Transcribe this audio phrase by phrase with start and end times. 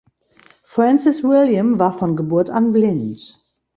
[0.63, 3.37] Francis William war von Geburt an blind.